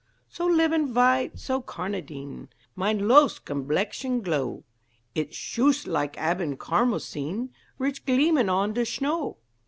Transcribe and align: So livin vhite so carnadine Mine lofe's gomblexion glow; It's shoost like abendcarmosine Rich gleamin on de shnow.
So 0.29 0.47
livin 0.47 0.91
vhite 0.95 1.37
so 1.37 1.61
carnadine 1.61 2.47
Mine 2.75 3.01
lofe's 3.07 3.37
gomblexion 3.39 4.23
glow; 4.23 4.63
It's 5.13 5.35
shoost 5.37 5.85
like 5.85 6.15
abendcarmosine 6.15 7.49
Rich 7.77 8.07
gleamin 8.07 8.49
on 8.49 8.73
de 8.73 8.81
shnow. 8.81 9.35